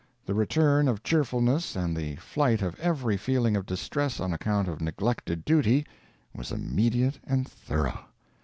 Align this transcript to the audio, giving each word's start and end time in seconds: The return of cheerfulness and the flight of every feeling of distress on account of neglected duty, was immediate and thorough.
The 0.25 0.33
return 0.33 0.87
of 0.87 1.03
cheerfulness 1.03 1.75
and 1.75 1.95
the 1.95 2.15
flight 2.15 2.63
of 2.63 2.73
every 2.79 3.17
feeling 3.17 3.55
of 3.55 3.67
distress 3.67 4.19
on 4.19 4.33
account 4.33 4.67
of 4.67 4.81
neglected 4.81 5.45
duty, 5.45 5.85
was 6.33 6.51
immediate 6.51 7.19
and 7.23 7.47
thorough. 7.47 8.05